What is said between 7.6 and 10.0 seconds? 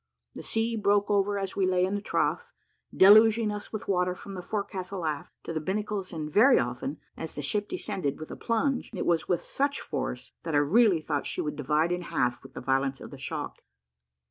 descended with a plunge, it was with such